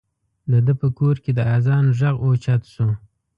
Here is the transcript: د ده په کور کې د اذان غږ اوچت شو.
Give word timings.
د 0.51 0.53
ده 0.65 0.73
په 0.81 0.87
کور 0.97 1.15
کې 1.23 1.31
د 1.37 1.39
اذان 1.55 1.85
غږ 1.99 2.15
اوچت 2.25 2.61
شو. 2.73 2.87